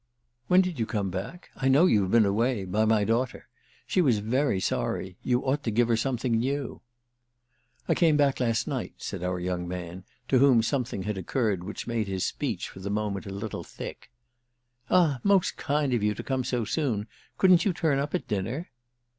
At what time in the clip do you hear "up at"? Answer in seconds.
17.99-18.27